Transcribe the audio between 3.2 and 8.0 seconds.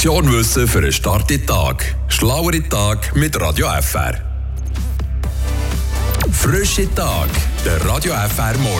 Radio FR. Frische Tag, der